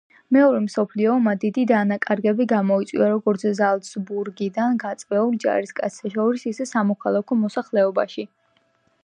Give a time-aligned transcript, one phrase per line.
[0.35, 8.27] მეორე მსოფლიო ომმა დიდი დანაკარგები გამოიწვია როგორც ზალცბურგიდან გაწვეულ ჯარისკაცთა შორის, ისე სამოქალაქო მოსახლეობაში.